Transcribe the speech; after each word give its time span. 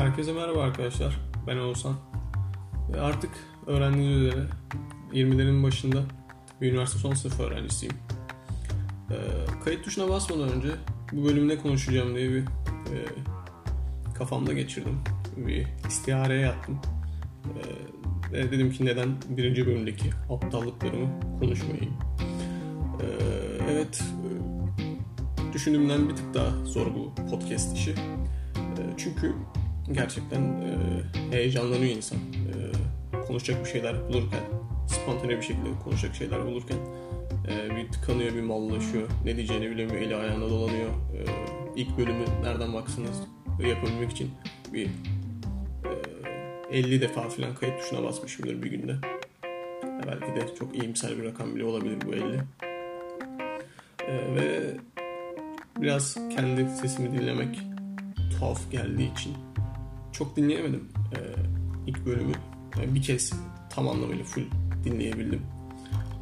Herkese 0.00 0.32
merhaba 0.32 0.62
arkadaşlar. 0.62 1.20
Ben 1.46 1.56
Oğuzhan. 1.56 1.96
Ve 2.92 3.00
artık 3.00 3.30
öğrendiğiniz 3.66 4.16
üzere 4.16 4.46
20'lerin 5.12 5.62
başında 5.62 6.02
bir 6.60 6.72
üniversite 6.72 6.98
son 6.98 7.14
sınıf 7.14 7.40
öğrencisiyim. 7.40 7.94
Ee, 9.10 9.16
kayıt 9.64 9.84
tuşuna 9.84 10.08
basmadan 10.08 10.48
önce 10.48 10.68
bu 11.12 11.24
bölüm 11.24 11.48
ne 11.48 11.58
konuşacağım 11.58 12.14
diye 12.14 12.30
bir 12.30 12.40
e, 12.40 12.98
kafamda 14.14 14.52
geçirdim. 14.52 14.98
Bir 15.36 15.66
istihareye 15.88 16.40
yattım. 16.40 16.80
Ee, 17.44 18.32
ve 18.32 18.52
dedim 18.52 18.72
ki 18.72 18.84
neden 18.84 19.08
birinci 19.28 19.66
bölümdeki 19.66 20.10
aptallıklarımı 20.30 21.08
konuşmayayım. 21.40 21.94
Ee, 23.00 23.06
evet, 23.70 24.04
e, 25.50 25.52
düşündüğümden 25.52 26.08
bir 26.08 26.16
tık 26.16 26.34
daha 26.34 26.64
zor 26.64 26.86
bu 26.86 27.14
podcast 27.30 27.76
işi. 27.76 27.90
E, 27.90 28.82
çünkü 28.96 29.34
gerçekten 29.92 30.40
e, 30.40 31.36
heyecanlanıyor 31.36 31.96
insan. 31.96 32.18
E, 32.18 33.20
konuşacak 33.26 33.64
bir 33.64 33.70
şeyler 33.70 34.08
bulurken, 34.08 34.40
spontane 34.88 35.36
bir 35.36 35.42
şekilde 35.42 35.68
konuşacak 35.84 36.14
şeyler 36.14 36.46
bulurken 36.46 36.76
e, 37.48 37.76
bir 37.76 37.92
tıkanıyor, 37.92 38.34
bir 38.34 38.40
mallaşıyor. 38.40 39.08
Ne 39.24 39.36
diyeceğini 39.36 39.70
bilemiyor, 39.70 40.02
eli 40.02 40.16
ayağına 40.16 40.50
dolanıyor. 40.50 40.90
E, 40.90 41.20
ilk 41.76 41.98
bölümü 41.98 42.24
nereden 42.42 42.74
baksanız 42.74 43.20
yapabilmek 43.68 44.10
için 44.10 44.30
bir 44.72 44.86
e, 46.70 46.78
50 46.78 47.00
defa 47.00 47.28
falan 47.28 47.54
kayıt 47.54 47.80
tuşuna 47.80 48.02
basmışımdır 48.02 48.62
bir 48.62 48.70
günde. 48.70 48.92
E, 49.44 50.06
belki 50.06 50.40
de 50.40 50.56
çok 50.58 50.76
iyimser 50.76 51.18
bir 51.18 51.24
rakam 51.24 51.54
bile 51.56 51.64
olabilir 51.64 51.98
bu 52.06 52.14
50. 52.14 52.40
E, 54.08 54.34
ve 54.34 54.76
biraz 55.80 56.14
kendi 56.14 56.70
sesimi 56.70 57.12
dinlemek 57.12 57.60
tuhaf 58.30 58.70
geldiği 58.70 59.12
için 59.12 59.49
çok 60.12 60.36
dinleyemedim 60.36 60.88
ee, 61.12 61.18
ilk 61.86 62.06
bölümü. 62.06 62.32
Yani 62.78 62.94
bir 62.94 63.02
kez 63.02 63.32
tam 63.70 63.88
anlamıyla 63.88 64.24
full 64.24 64.42
dinleyebildim. 64.84 65.42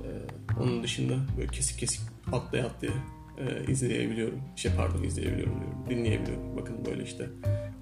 Ee, 0.04 0.60
onun 0.62 0.82
dışında 0.82 1.14
böyle 1.36 1.48
kesik 1.48 1.78
kesik 1.78 2.00
atlaya 2.32 2.66
atlaya 2.66 2.92
e, 3.38 3.72
izleyebiliyorum. 3.72 4.38
Şey 4.56 4.72
pardon 4.76 5.02
izleyebiliyorum 5.02 5.60
diyorum. 5.60 5.78
Dinleyebiliyorum. 5.90 6.56
Bakın 6.56 6.76
böyle 6.86 7.02
işte 7.02 7.26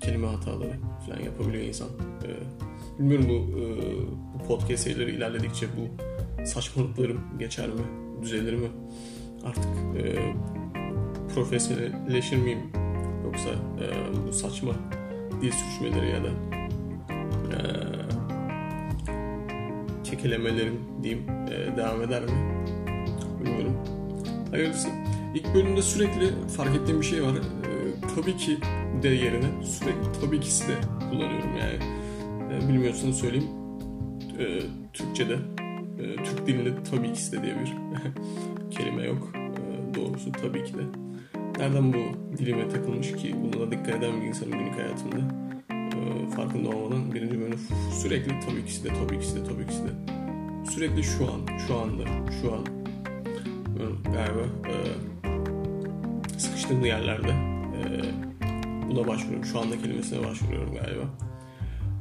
kelime 0.00 0.27
hataları 0.27 0.72
falan 1.06 1.20
yapabiliyor 1.20 1.64
insan. 1.64 1.88
Ee, 2.24 2.98
bilmiyorum 2.98 3.27
bu, 3.28 3.58
e, 3.58 3.64
bu 4.34 4.46
podcast 4.46 4.82
serileri 4.82 5.10
ilerledikçe 5.10 5.66
bu 5.77 5.88
saçmalıklarım 6.46 7.20
geçer 7.38 7.68
mi? 7.68 7.82
Düzelir 8.22 8.54
mi? 8.54 8.68
Artık 9.44 9.70
e, 9.96 10.34
profesyonelleşir 11.34 12.36
miyim? 12.36 12.58
Yoksa 13.24 13.50
e, 13.50 13.86
bu 14.27 14.32
saçma 14.32 14.72
dil 15.42 15.52
sürçmeleri 15.52 16.10
ya 16.10 16.24
da 16.24 16.28
e, 17.52 17.58
kekelemelerim 20.05 20.80
diyeyim 21.02 21.27
e, 21.30 21.77
devam 21.77 22.02
eder 22.02 22.22
mi? 22.22 22.30
Bilmiyorum. 23.41 23.77
Hayırlısı. 24.50 24.88
İlk 25.34 25.55
bölümde 25.55 25.83
sürekli 25.83 26.48
fark 26.56 26.77
ettiğim 26.77 27.00
bir 27.00 27.06
şey 27.06 27.22
var. 27.22 27.34
E, 27.34 27.41
tabii 28.16 28.36
ki 28.36 28.58
de 29.02 29.08
yerine 29.08 29.64
sürekli 29.64 30.20
tabii 30.20 30.41
kisi 30.41 30.68
de 30.68 30.74
kullanıyorum 31.10 31.56
yani. 31.56 31.78
E, 32.55 32.68
bilmiyorsanız 32.68 33.16
söyleyeyim. 33.16 33.48
E, 34.38 34.61
Türkçe'de, 34.92 35.34
e, 35.98 36.17
Türk 36.17 36.46
dilinde 36.46 36.83
tabii 36.90 37.12
kisi 37.12 37.33
de 37.33 37.42
diye 37.42 37.55
bir 37.55 37.72
kelime 38.70 39.05
yok. 39.05 39.33
E, 39.34 39.95
doğrusu 39.95 40.33
tabii 40.33 40.64
ki 40.64 40.74
de. 40.74 41.05
Nereden 41.58 41.92
bu 41.92 41.98
dilime 42.39 42.68
takılmış 42.68 43.12
ki 43.12 43.36
buna 43.42 43.61
da 43.61 43.70
dikkat 43.70 43.89
eden 43.89 44.20
bir 44.20 44.27
insanın 44.27 44.52
günlük 44.52 44.74
hayatında 44.74 45.34
e, 45.70 46.30
farkında 46.30 46.68
olmadan 46.68 47.14
birinci 47.14 47.40
bölümde 47.40 47.56
sürekli 47.92 48.40
tabii 48.40 48.64
ki 48.64 48.84
de 48.84 48.89
tabii 48.89 49.20
ki 49.20 49.34
de 49.34 49.44
tabii 49.44 49.66
ki 49.66 49.74
de 49.74 49.92
sürekli 50.70 51.05
şu 51.05 51.33
an, 51.33 51.58
şu 51.66 51.78
anda, 51.78 52.05
şu 52.42 52.55
an 52.55 52.64
galiba 54.05 54.40
e, 54.68 54.74
sıkıştığım 56.39 56.84
yerlerde 56.84 57.30
e, 57.30 57.83
buna 58.89 59.08
başvuruyorum. 59.08 59.45
Şu 59.45 59.61
anda 59.61 59.83
kelimesine 59.83 60.27
başvuruyorum 60.27 60.74
galiba. 60.74 61.05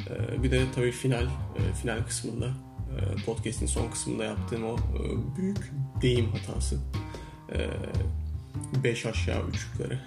E, 0.09 0.44
bir 0.44 0.51
de 0.51 0.61
tabii 0.75 0.91
final, 0.91 1.23
e, 1.23 1.73
final 1.81 2.03
kısmında 2.03 2.47
podcast'in 3.25 3.65
son 3.65 3.89
kısmında 3.89 4.23
yaptığım 4.23 4.63
o 4.63 4.77
büyük 5.38 5.71
deyim 6.01 6.25
hatası. 6.31 6.79
E, 8.79 8.83
5 8.83 9.05
aşağı 9.05 9.47
3 9.47 9.67
yukarı. 9.73 9.99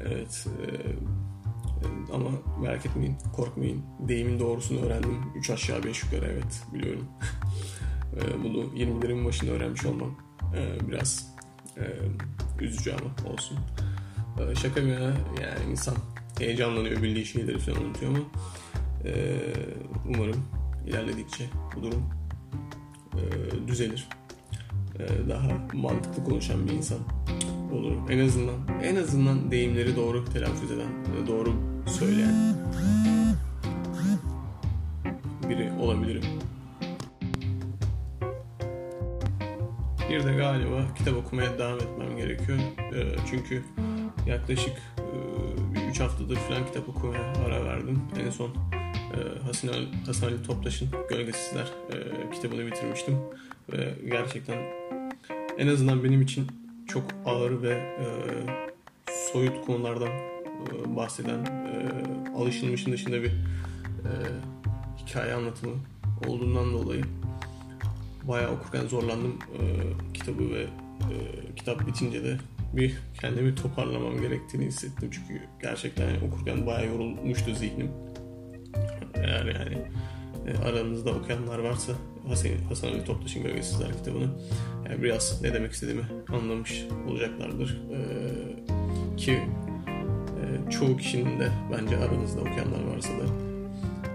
evet. 0.00 0.46
E, 0.46 0.66
ama 2.12 2.30
merak 2.60 2.86
etmeyin, 2.86 3.16
korkmayın. 3.36 3.82
Deyimin 4.08 4.38
doğrusunu 4.38 4.80
öğrendim. 4.80 5.16
3 5.36 5.50
aşağı 5.50 5.82
5 5.84 6.02
yukarı 6.02 6.26
evet 6.26 6.62
biliyorum. 6.74 7.04
e, 8.16 8.44
bunu 8.44 8.58
20'lerin 8.58 9.24
başında 9.24 9.50
öğrenmiş 9.50 9.84
olmam 9.84 10.18
e, 10.56 10.88
biraz 10.88 11.34
e, 11.76 11.84
üzücü 12.64 12.92
ama 12.92 13.32
olsun. 13.32 13.58
E, 14.40 14.54
şaka 14.54 14.84
bir 14.84 14.88
yana 14.88 15.16
yani 15.42 15.70
insan 15.70 15.96
heyecanlanıyor 16.38 17.02
bildiği 17.02 17.26
şeyleri 17.26 17.58
falan 17.58 17.84
unutuyor 17.84 18.12
ama 18.12 18.24
e, 19.04 19.40
umarım 20.08 20.44
ilerledikçe 20.86 21.44
bu 21.76 21.82
durum 21.82 22.04
e, 23.14 23.22
düzelir 23.68 24.08
daha 25.28 25.48
mantıklı 25.72 26.24
konuşan 26.24 26.66
bir 26.66 26.72
insan 26.72 26.98
olurum. 27.72 28.06
En 28.10 28.26
azından 28.26 28.56
en 28.82 28.96
azından 28.96 29.50
deyimleri 29.50 29.96
doğru 29.96 30.24
telaffuz 30.24 30.70
eden, 30.70 30.88
doğru 31.26 31.54
söyleyen 31.86 32.56
biri 35.48 35.72
olabilirim. 35.80 36.22
Bir 40.10 40.24
de 40.24 40.32
galiba 40.32 40.94
kitap 40.98 41.16
okumaya 41.16 41.58
devam 41.58 41.76
etmem 41.78 42.16
gerekiyor. 42.16 42.58
Çünkü 43.30 43.64
yaklaşık 44.26 44.76
3 45.90 46.00
haftadır 46.00 46.36
falan 46.36 46.66
kitap 46.66 46.88
okumaya 46.88 47.32
ara 47.46 47.64
verdim. 47.64 48.02
En 48.26 48.30
son 48.30 48.50
Hasan 49.42 49.68
Ali, 49.68 49.88
Hasan 50.06 50.26
Ali 50.26 50.42
Toptaş'ın 50.42 50.88
Gölgesizler 51.10 51.72
kitabını 52.32 52.66
bitirmiştim. 52.66 53.16
Ve 53.72 53.94
gerçekten 54.10 54.58
en 55.60 55.68
azından 55.68 56.04
benim 56.04 56.22
için 56.22 56.46
çok 56.88 57.04
ağır 57.24 57.62
ve 57.62 57.72
e, 57.72 58.06
soyut 59.32 59.66
konulardan 59.66 60.08
e, 60.08 60.96
bahseden 60.96 61.44
e, 61.44 61.90
alışılmışın 62.36 62.92
dışında 62.92 63.22
bir 63.22 63.28
e, 63.28 64.12
hikaye 64.98 65.34
anlatımı 65.34 65.74
olduğundan 66.26 66.72
dolayı 66.72 67.04
bayağı 68.22 68.50
okurken 68.50 68.86
zorlandım. 68.86 69.38
E, 69.58 69.62
kitabı 70.14 70.50
ve 70.50 70.62
e, 70.62 71.16
kitap 71.56 71.86
bitince 71.86 72.24
de 72.24 72.36
bir 72.72 72.98
kendimi 73.20 73.54
toparlamam 73.54 74.20
gerektiğini 74.20 74.66
hissettim. 74.66 75.10
Çünkü 75.12 75.42
gerçekten 75.62 76.20
okurken 76.28 76.66
bayağı 76.66 76.86
yorulmuştu 76.86 77.54
zihnim. 77.54 77.90
Eğer 79.14 79.46
yani 79.46 79.78
e, 80.46 80.68
aranızda 80.68 81.10
okuyanlar 81.10 81.58
varsa 81.58 81.92
Hasan, 82.28 82.50
Hasan 82.68 82.88
Ali 82.88 83.04
Toptaş'ın 83.04 83.42
Gölgesizler 83.42 83.92
kitabını 83.92 84.28
yani 84.90 85.02
biraz 85.02 85.42
ne 85.42 85.54
demek 85.54 85.72
istediğimi 85.72 86.04
anlamış 86.28 86.84
olacaklardır. 87.08 87.80
Ee, 87.92 89.16
ki 89.16 89.32
e, 89.32 90.70
çoğu 90.70 90.96
kişinin 90.96 91.40
de 91.40 91.48
bence 91.72 91.96
aranızda 91.96 92.40
okuyanlar 92.40 92.94
varsa 92.94 93.08
da 93.08 93.24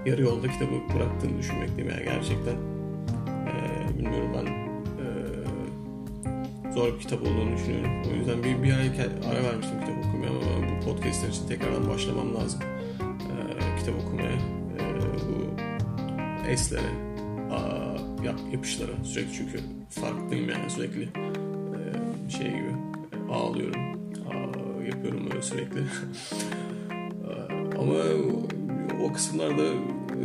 yarı 0.05 0.21
yolda 0.21 0.47
kitabı 0.47 0.71
bıraktığını 0.95 1.39
düşünmekteyim. 1.39 1.89
Yani 1.89 2.03
gerçekten 2.03 2.55
e, 3.47 3.53
bilmiyorum 3.97 4.29
ben 4.35 4.45
e, 5.03 5.07
zor 6.71 6.93
bir 6.93 6.99
kitap 6.99 7.21
olduğunu 7.21 7.57
düşünüyorum. 7.57 7.91
O 8.11 8.15
yüzden 8.15 8.43
bir, 8.43 8.63
bir 8.63 8.73
ay 8.73 8.91
ara 9.31 9.43
vermiştim 9.43 9.79
kitap 9.79 10.05
okumaya 10.05 10.29
ama 10.29 10.67
bu 10.67 10.85
podcastler 10.85 11.29
için 11.29 11.47
tekrardan 11.47 11.89
başlamam 11.89 12.35
lazım. 12.35 12.59
E, 13.01 13.79
kitap 13.79 13.95
okumaya. 14.05 14.64
E, 16.45 16.47
bu 16.47 16.51
eslere, 16.51 16.87
yap, 18.25 18.39
yapışlara 18.51 18.91
sürekli 19.03 19.33
çünkü 19.33 19.59
farklıyım 19.89 20.49
yani 20.49 20.69
sürekli 20.69 21.03
e, 21.03 22.29
şey 22.29 22.47
gibi 22.47 22.71
ağlıyorum 23.31 23.81
Aa, 24.29 24.83
yapıyorum 24.83 25.29
öyle 25.31 25.41
sürekli. 25.41 25.79
Ama 27.79 27.93
o 29.03 29.13
kısımlarda 29.13 29.63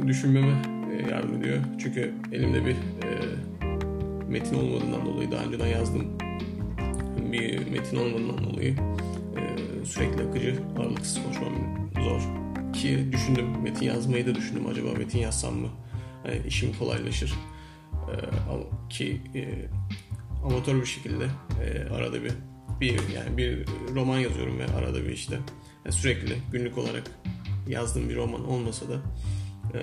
düşünmeme 0.07 0.63
yardım 1.11 1.35
ediyor. 1.35 1.59
Çünkü 1.79 2.15
elimde 2.33 2.67
bir 2.67 2.73
e, 2.73 3.11
metin 4.29 4.57
olmadığından 4.57 5.07
dolayı 5.07 5.31
daha 5.31 5.45
önceden 5.45 5.67
yazdım. 5.67 6.07
Bir 7.33 7.71
metin 7.71 7.97
olmadığından 7.97 8.45
dolayı 8.45 8.77
e, 9.37 9.43
sürekli 9.85 10.23
akıcı 10.23 10.57
ağırlıksız 10.79 11.23
konuşmam 11.23 11.53
zor 12.05 12.21
ki 12.73 13.13
düşündüm. 13.13 13.47
Metin 13.63 13.87
yazmayı 13.87 14.27
da 14.27 14.35
düşündüm. 14.35 14.67
Acaba 14.67 14.89
metin 14.99 15.19
yazsam 15.19 15.55
mı 15.55 15.69
yani 16.25 16.47
işim 16.47 16.73
kolaylaşır 16.79 17.35
ee, 17.93 18.89
ki 18.91 19.21
e, 19.35 19.69
amatör 20.45 20.81
bir 20.81 20.87
şekilde 20.87 21.27
e, 21.65 21.95
arada 21.95 22.25
bir 22.25 22.33
bir 22.81 23.09
yani 23.15 23.37
bir 23.37 23.67
roman 23.95 24.19
yazıyorum 24.19 24.59
ve 24.59 24.67
arada 24.67 25.05
bir 25.05 25.11
işte 25.11 25.39
yani 25.85 25.93
sürekli 25.93 26.37
günlük 26.53 26.79
olarak 26.79 27.11
yazdığım 27.69 28.09
bir 28.09 28.17
roman 28.17 28.49
olmasa 28.49 28.87
da 28.89 28.95
e, 29.75 29.81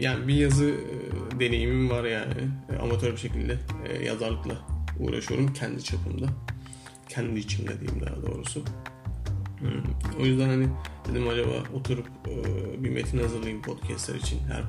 yani 0.00 0.28
bir 0.28 0.34
yazı 0.34 0.64
e, 0.64 1.40
deneyimim 1.40 1.90
var 1.90 2.04
yani. 2.04 2.48
E, 2.72 2.76
amatör 2.76 3.12
bir 3.12 3.16
şekilde 3.16 3.58
e, 3.88 4.04
yazarlıkla 4.04 4.54
uğraşıyorum 4.98 5.52
kendi 5.52 5.84
çapımda. 5.84 6.26
Kendi 7.08 7.40
içimde 7.40 7.80
diyeyim 7.80 8.06
daha 8.06 8.22
doğrusu. 8.22 8.64
Hmm. 9.60 10.22
O 10.22 10.26
yüzden 10.26 10.48
hani 10.48 10.66
dedim 11.08 11.28
acaba 11.28 11.50
oturup 11.74 12.06
bir 12.78 12.90
metin 12.90 13.18
hazırlayayım 13.18 13.62
podcastler 13.62 14.14
için. 14.14 14.38
Her 14.38 14.62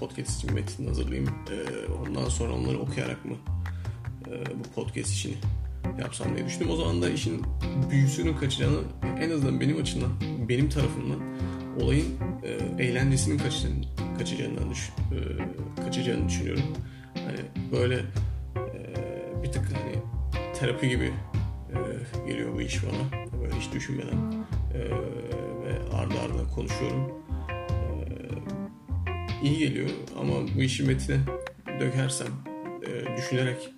podcast 0.00 0.36
için 0.38 0.54
metin 0.54 0.86
hazırlayayım. 0.86 1.30
Ondan 2.00 2.28
sonra 2.28 2.52
onları 2.52 2.78
okuyarak 2.78 3.24
mı 3.24 3.36
bu 4.54 4.74
podcast 4.74 5.10
işini 5.10 5.34
yapsam 6.00 6.36
diye 6.36 6.46
düşündüm. 6.46 6.70
O 6.70 6.76
zaman 6.76 7.02
da 7.02 7.10
işin 7.10 7.42
büyüsünün 7.90 8.36
kaçacağını 8.36 8.78
en 9.20 9.30
azından 9.30 9.60
benim 9.60 9.80
açımdan, 9.80 10.10
benim 10.48 10.68
tarafımdan 10.68 11.20
olayın 11.80 12.06
eğlencesinin 12.78 13.38
kaçacağını, 13.38 13.84
kaçacağından 14.18 14.70
düş, 14.70 14.90
kaçacağını 15.84 16.28
düşünüyorum. 16.28 16.64
Hani 17.14 17.70
böyle 17.72 18.00
bir 19.42 19.52
tık 19.52 19.72
hani 19.72 19.94
terapi 20.54 20.88
gibi 20.88 21.12
geliyor 22.26 22.54
bu 22.54 22.60
iş 22.60 22.82
bana. 22.84 23.25
Böyle 23.46 23.58
hiç 23.58 23.72
düşünmeden 23.72 24.32
ve 25.64 25.96
ardı 25.96 26.14
ardına 26.24 26.48
konuşuyorum. 26.54 27.12
İyi 29.42 29.58
geliyor 29.58 29.90
ama 30.18 30.32
bu 30.56 30.62
işi 30.62 30.82
metine 30.82 31.18
dökersem, 31.80 32.32
düşünerek 33.16 33.74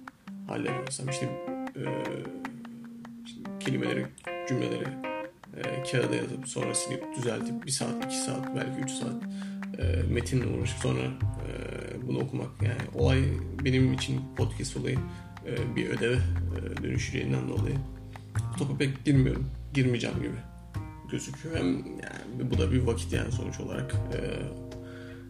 halledersem 0.46 1.08
işte, 1.08 1.28
işte 3.26 3.40
kelimeleri, 3.60 4.06
cümleleri 4.48 4.88
e, 5.56 5.82
kağıda 5.82 6.14
yazıp 6.14 6.48
sonra 6.48 6.74
silip 6.74 7.16
düzeltip 7.16 7.66
bir 7.66 7.70
saat, 7.70 8.04
iki 8.04 8.16
saat, 8.16 8.56
belki 8.56 8.80
üç 8.80 8.90
saat 8.90 9.22
e, 9.78 10.12
metinle 10.12 10.46
uğraşıp 10.46 10.78
sonra 10.78 11.00
e, 11.00 11.52
bunu 12.08 12.18
okumak 12.18 12.62
yani 12.62 12.82
olay 12.94 13.24
benim 13.64 13.92
için 13.92 14.20
podcast 14.36 14.76
olayı 14.76 14.98
e, 15.46 15.76
bir 15.76 15.88
ödeve 15.88 16.14
e, 16.14 16.82
dönüşeceğinden 16.82 17.48
dolayı 17.48 17.76
topa 18.58 18.78
pek 18.78 19.04
girmiyorum. 19.04 19.50
Girmeyeceğim 19.74 20.16
gibi 20.16 20.36
gözüküyor. 21.10 21.56
Hem 21.56 21.66
yani 21.76 22.50
bu 22.50 22.58
da 22.58 22.72
bir 22.72 22.82
vakit 22.82 23.12
yani 23.12 23.32
sonuç 23.32 23.60
olarak 23.60 23.94
e, 24.12 24.18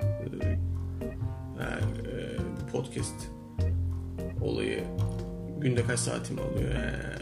e, 0.05 1.64
e, 1.64 2.37
podcast 2.73 3.14
olayı 4.40 4.85
günde 5.61 5.85
kaç 5.85 5.99
saatimi 5.99 6.40
alıyor? 6.40 6.75
Yani 6.75 7.19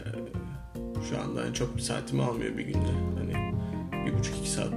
şu 1.09 1.21
anda 1.21 1.53
çok 1.53 1.75
bir 1.75 1.81
saatimi 1.81 2.23
almıyor 2.23 2.57
bir 2.57 2.65
günde. 2.65 2.91
Hani 3.17 3.53
bir 4.05 4.17
buçuk 4.17 4.37
iki 4.37 4.49
saat 4.49 4.73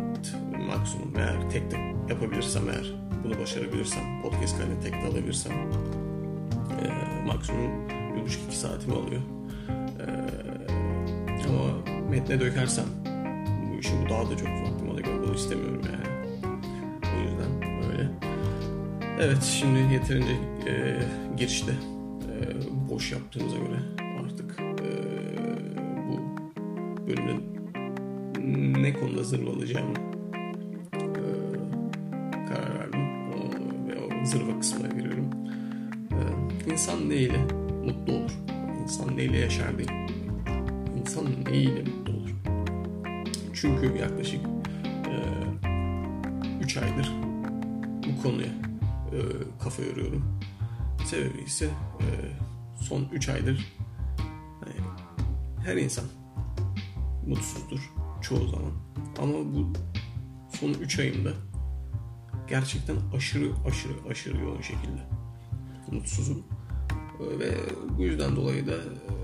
maksimum. 0.69 1.13
Eğer 1.17 1.51
tek 1.51 1.71
tek 1.71 1.81
yapabilirsem 2.09 2.63
eğer 2.71 2.95
bunu 3.25 3.39
başarabilirsem 3.39 4.23
podcast 4.23 4.59
kaydını 4.59 4.81
tek 4.81 4.93
de 4.93 5.07
alabilirsem 5.07 5.53
e, 5.53 7.27
maksimum 7.27 7.89
bir 7.89 8.23
buçuk 8.23 8.43
iki 8.47 8.57
saatimi 8.57 8.95
alıyor. 8.95 9.21
E, 10.01 10.07
ama 11.49 11.90
metne 12.11 12.41
dökersem 12.41 12.85
bu 13.73 13.81
işi 13.81 13.93
bu 14.05 14.11
daha 14.11 14.31
da 14.31 14.37
çok 14.37 14.49
vaktimi 14.49 14.91
alıyor. 14.91 15.07
Bunu 15.25 15.35
istemiyorum 15.35 15.83
yani. 15.93 16.11
O 17.03 17.21
yüzden 17.23 17.53
öyle. 17.93 18.11
Evet 19.21 19.43
şimdi 19.43 19.95
yeterince 19.95 20.33
e, 20.67 20.99
girişte 21.37 21.73
e, 21.73 22.35
boş 22.91 23.13
yaptığımıza 23.13 23.57
göre 23.57 23.81
artık 24.25 24.61
e, 24.61 24.89
bu 26.09 26.21
bölümde 27.07 27.33
ne 28.81 28.93
konuda 28.93 29.25
zırvalayacağımı 29.25 29.95
e, 30.95 31.23
karar 32.49 32.79
verdim. 32.79 33.01
O, 33.33 33.39
ve 33.89 33.99
o 33.99 34.27
zırva 34.27 34.59
kısmına 34.61 34.89
giriyorum. 34.89 35.31
E, 36.11 36.73
insan 36.73 37.09
neyle 37.09 37.39
mutlu 37.85 38.13
olur? 38.13 38.31
İnsan 38.83 39.17
neyle 39.17 39.39
yaşar 39.39 39.79
değil. 39.79 40.10
İnsan 41.11 41.45
neyle 41.45 41.83
mutlu 41.83 42.13
olur? 42.13 42.31
Çünkü 43.55 43.99
yaklaşık 43.99 44.41
3 46.61 46.77
e, 46.77 46.81
aydır 46.81 47.13
bu 48.07 48.23
konuya 48.23 48.47
e, 48.47 49.19
kafa 49.63 49.83
yoruyorum. 49.83 50.41
Sebebi 51.07 51.41
ise 51.43 51.65
e, 52.01 52.07
son 52.83 53.09
3 53.13 53.29
aydır 53.29 53.77
hani, 54.61 54.75
her 55.65 55.77
insan 55.77 56.05
mutsuzdur 57.27 57.93
çoğu 58.23 58.49
zaman. 58.49 58.73
Ama 59.19 59.55
bu 59.55 59.73
son 60.61 60.71
3 60.71 60.99
ayımda 60.99 61.33
gerçekten 62.49 62.97
aşırı 63.17 63.53
aşırı 63.67 63.93
aşırı 64.11 64.41
yoğun 64.41 64.61
şekilde 64.61 65.03
mutsuzum. 65.91 66.43
Ve 67.39 67.55
bu 67.99 68.03
yüzden 68.03 68.37
dolayı 68.37 68.67
da 68.67 68.75
e, 68.75 69.20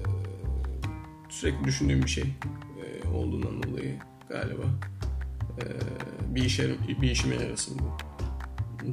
sürekli 1.28 1.64
düşündüğüm 1.64 2.02
bir 2.02 2.08
şey 2.08 2.24
e, 2.24 3.08
olduğundan 3.08 3.62
dolayı 3.62 3.98
galiba 4.28 4.62
e, 5.58 5.64
bir 6.34 6.44
işe 6.44 6.76
bir 7.02 7.10
işime 7.10 7.34
yarasın 7.34 7.78
bu 7.78 7.96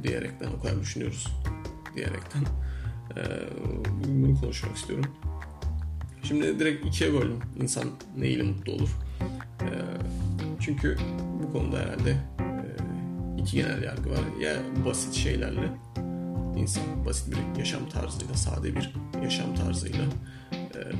diyerekten 0.02 0.48
o 0.58 0.62
kadar 0.62 0.80
düşünüyoruz 0.80 1.28
diyerekten 1.96 2.42
bunu 4.04 4.40
konuşmak 4.40 4.76
istiyorum. 4.76 5.04
Şimdi 6.22 6.58
direkt 6.58 6.86
ikiye 6.86 7.12
böldüm. 7.12 7.40
İnsan 7.60 7.90
neyle 8.16 8.42
mutlu 8.42 8.72
olur? 8.72 8.88
Çünkü 10.60 10.96
bu 11.42 11.52
konuda 11.52 11.78
herhalde 11.78 12.16
iki 13.38 13.56
genel 13.56 13.82
yargı 13.82 14.10
var. 14.10 14.20
Ya 14.40 14.52
basit 14.86 15.14
şeylerle 15.14 15.70
insan 16.56 17.06
basit 17.06 17.34
bir 17.34 17.58
yaşam 17.58 17.88
tarzıyla, 17.88 18.34
sade 18.34 18.76
bir 18.76 18.94
yaşam 19.22 19.54
tarzıyla 19.54 20.04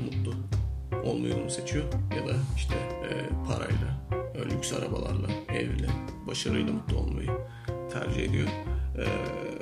mutlu 0.04 0.34
olmayı 1.04 1.36
mu 1.36 1.50
seçiyor 1.50 1.84
ya 2.16 2.28
da 2.28 2.36
işte 2.56 2.74
parayla, 3.48 4.20
lüks 4.50 4.72
arabalarla, 4.72 5.28
evle, 5.48 5.88
başarıyla 6.26 6.72
mutlu 6.72 6.96
olmayı 6.96 7.30
tercih 7.92 8.22
ediyor. 8.22 8.48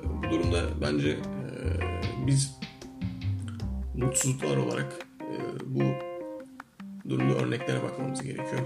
bu 0.04 0.30
durumda 0.30 0.62
bence 0.80 1.18
biz 2.26 2.58
mutsuzluklar 3.94 4.56
olarak 4.56 4.92
bu 5.66 5.82
durumda 7.08 7.34
örneklere 7.34 7.82
bakmamız 7.82 8.22
gerekiyor. 8.22 8.62